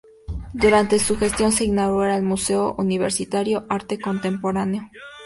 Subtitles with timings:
[0.53, 4.89] Durante su gestión se inaugura el Museo Universitario Arte Contemporáneo.